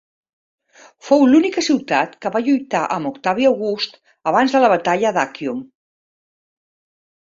[1.09, 4.01] Fou l'única ciutat que va lluitar amb Octavi August
[4.33, 5.61] abans de la batalla d'Àccium.